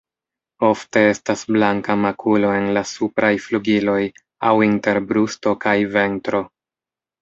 [0.69, 4.01] Ofte estas blanka makulo en la supraj flugiloj
[4.53, 6.47] aŭ inter brusto kaj ventro.